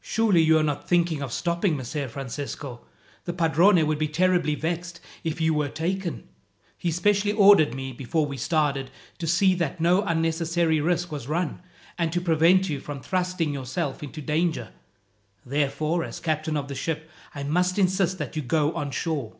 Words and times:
"Surely 0.00 0.42
you 0.42 0.58
are 0.58 0.64
not 0.64 0.88
thinking 0.88 1.22
of 1.22 1.32
stopping, 1.32 1.76
Messer 1.76 2.08
Francisco. 2.08 2.84
The 3.24 3.32
padrone 3.32 3.86
would 3.86 4.00
be 4.00 4.08
terribly 4.08 4.56
vexed 4.56 4.98
if 5.22 5.40
you 5.40 5.54
were 5.54 5.68
taken. 5.68 6.26
He 6.76 6.90
specially 6.90 7.30
ordered 7.30 7.72
me, 7.72 7.92
before 7.92 8.26
we 8.26 8.36
started, 8.36 8.90
to 9.18 9.28
see 9.28 9.54
that 9.54 9.80
no 9.80 10.02
unnecessary 10.02 10.80
risk 10.80 11.12
was 11.12 11.28
run, 11.28 11.60
and 11.96 12.12
to 12.12 12.20
prevent 12.20 12.68
you 12.68 12.80
from 12.80 13.00
thrusting 13.00 13.52
yourself 13.54 14.02
into 14.02 14.20
danger. 14.20 14.72
Therefore, 15.46 16.02
as 16.02 16.18
captain 16.18 16.56
of 16.56 16.66
the 16.66 16.74
ship, 16.74 17.08
I 17.32 17.44
must 17.44 17.78
insist 17.78 18.18
that 18.18 18.34
you 18.34 18.42
go 18.42 18.72
on 18.74 18.90
shore." 18.90 19.36